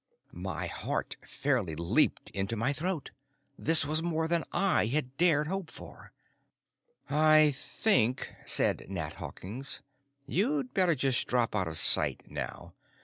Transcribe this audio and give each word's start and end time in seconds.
My 0.33 0.65
heart 0.65 1.15
fairly 1.23 1.75
leaped 1.75 2.31
into 2.31 2.55
my 2.55 2.73
throat. 2.73 3.11
This 3.55 3.85
was 3.85 4.01
more 4.01 4.27
than 4.27 4.43
I 4.51 4.87
had 4.87 5.15
dared 5.17 5.45
hope 5.45 5.69
for! 5.69 6.11
"I 7.07 7.51
think," 7.55 8.27
said 8.47 8.85
Nat 8.89 9.13
Hawkins, 9.21 9.83
"you'd 10.25 10.73
better 10.73 10.95
just 10.95 11.27
drop 11.27 11.55
out 11.55 11.67
of 11.67 11.77
sight 11.77 12.23
now. 12.25 12.73